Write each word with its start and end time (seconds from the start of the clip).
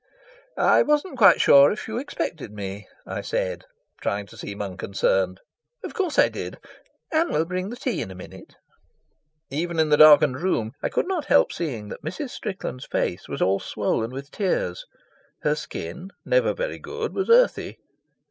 "I 0.57 0.81
wasn't 0.81 1.19
quite 1.19 1.39
sure 1.39 1.71
if 1.71 1.87
you 1.87 1.99
expected 1.99 2.51
me," 2.51 2.87
I 3.05 3.21
said, 3.21 3.65
trying 4.01 4.25
to 4.25 4.35
seem 4.35 4.59
unconcerned. 4.59 5.41
"Of 5.83 5.93
course 5.93 6.17
I 6.17 6.27
did. 6.27 6.57
Anne 7.11 7.29
will 7.31 7.45
bring 7.45 7.69
the 7.69 7.75
tea 7.75 8.01
in 8.01 8.09
a 8.09 8.15
minute." 8.15 8.55
Even 9.51 9.77
in 9.77 9.89
the 9.89 9.97
darkened 9.97 10.41
room, 10.41 10.71
I 10.81 10.89
could 10.89 11.07
not 11.07 11.25
help 11.25 11.53
seeing 11.53 11.89
that 11.89 12.01
Mrs. 12.03 12.31
Strickland's 12.31 12.85
face 12.87 13.29
was 13.29 13.43
all 13.43 13.59
swollen 13.59 14.09
with 14.09 14.31
tears. 14.31 14.85
Her 15.43 15.53
skin, 15.53 16.09
never 16.25 16.51
very 16.55 16.79
good, 16.79 17.13
was 17.13 17.29
earthy. 17.29 17.77